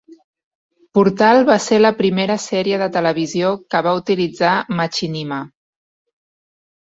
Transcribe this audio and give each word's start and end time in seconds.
"Portal" 0.97 1.41
va 1.49 1.57
ser 1.65 1.77
la 1.81 1.91
primera 1.99 2.37
sèrie 2.45 2.79
de 2.83 2.87
televisió 2.95 3.51
que 3.75 3.81
va 3.89 3.93
utilitzar 3.99 4.53
machinima. 4.79 5.37